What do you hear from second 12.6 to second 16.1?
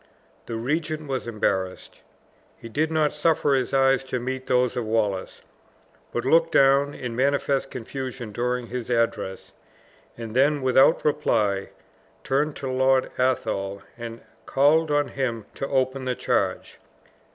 Lord Athol, and called on him to open